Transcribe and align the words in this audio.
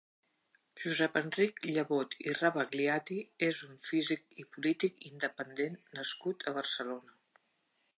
Josep 0.83 1.19
Enric 1.21 1.61
Llebot 1.67 2.17
i 2.23 2.33
Rabagliati 2.39 3.19
és 3.51 3.63
un 3.69 3.79
físic 3.91 4.27
i 4.45 4.49
polític 4.57 5.01
independent 5.15 5.81
nascut 6.01 6.49
a 6.53 6.61
Barcelona. 6.63 7.21